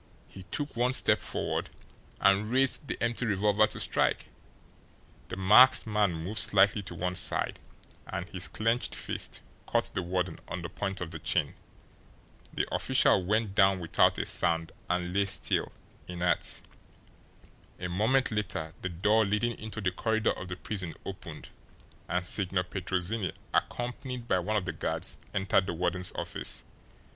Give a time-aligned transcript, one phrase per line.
[0.27, 1.69] He took one step forward
[2.19, 4.29] and raised the empty revolver to strike.
[5.29, 7.59] The masked man moved slightly to one side
[8.07, 11.53] and his clenched fist caught the warden on the point of the chin.
[12.51, 15.71] The official went down without a sound and lay still,
[16.07, 16.63] inert.
[17.79, 21.49] A moment later the door leading into the corridor of the prison opened,
[22.09, 26.63] and Signor Petrozinni, accompanied by one of the guards, entered the warden's office.